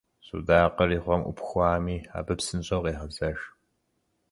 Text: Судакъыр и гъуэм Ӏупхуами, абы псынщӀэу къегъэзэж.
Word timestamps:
Судакъыр 0.25 0.89
и 0.97 0.99
гъуэм 1.03 1.21
Ӏупхуами, 1.25 1.97
абы 2.17 2.33
псынщӀэу 2.39 2.83
къегъэзэж. 2.83 3.39